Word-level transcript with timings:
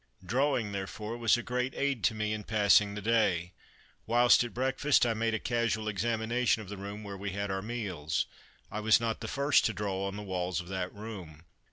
Drawing, 0.25 0.71
therefore, 0.71 1.15
was 1.15 1.37
a 1.37 1.43
great 1.43 1.75
aid 1.75 2.03
to 2.05 2.15
me 2.15 2.33
in 2.33 2.43
passing 2.43 2.95
the 2.95 3.03
day. 3.03 3.53
Whilst 4.07 4.43
at 4.43 4.51
breakfast 4.51 5.05
I 5.05 5.13
made 5.13 5.35
a 5.35 5.39
casual 5.39 5.87
examination 5.87 6.59
of 6.63 6.69
the 6.69 6.77
room 6.77 7.03
where 7.03 7.17
we 7.19 7.33
had 7.33 7.51
our 7.51 7.61
meals. 7.61 8.25
I 8.71 8.79
was 8.79 8.99
not 8.99 9.19
the 9.19 9.27
first 9.27 9.63
to 9.65 9.73
draw 9.73 10.07
on 10.07 10.15
the 10.15 10.23
walls 10.23 10.59
of 10.59 10.69
that 10.69 10.91
room. 10.91 11.43